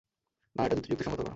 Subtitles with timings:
[0.55, 1.29] না, এটা যুক্তিসংগত হলো না।